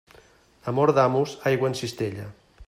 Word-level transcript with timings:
Amor 0.71 0.93
d'amos, 0.99 1.37
aigua 1.53 1.71
en 1.73 1.79
cistella. 1.83 2.27